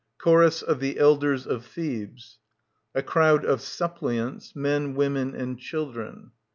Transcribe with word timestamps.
Chorus 0.17 0.63
of 0.63 0.79
the 0.79 0.97
Elders 0.97 1.45
of 1.45 1.63
Thebes. 1.63 2.39
A 2.95 3.03
Crowd 3.03 3.45
of 3.45 3.61
Suppliants, 3.61 4.55
men, 4.55 4.95
women, 4.95 5.35
and 5.35 5.59
children. 5.59 6.31